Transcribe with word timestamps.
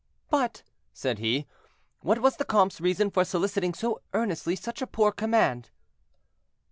"But," 0.31 0.63
said 0.93 1.19
he, 1.19 1.45
"what 1.99 2.23
was 2.23 2.37
the 2.37 2.43
comte's 2.43 2.81
reason 2.81 3.11
for 3.11 3.23
soliciting 3.23 3.75
so 3.75 4.01
earnestly 4.13 4.55
such 4.55 4.81
a 4.81 4.87
poor 4.87 5.11
command?" 5.11 5.69